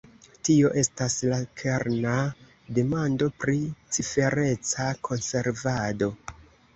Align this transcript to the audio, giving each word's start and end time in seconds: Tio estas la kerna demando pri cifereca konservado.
Tio 0.47 0.69
estas 0.81 1.17
la 1.33 1.37
kerna 1.61 2.13
demando 2.77 3.27
pri 3.43 3.57
cifereca 3.97 4.89
konservado. 5.09 6.09